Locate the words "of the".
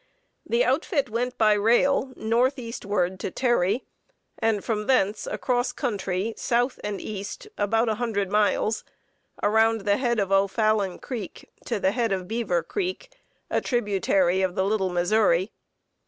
14.41-14.65